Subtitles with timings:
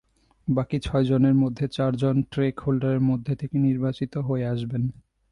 [0.47, 4.83] বাকি ছয়জনের মধ্যে চারজন ট্রেক হোল্ডারের মধ্য থেকে নির্বাচিত হয়ে আসবেন।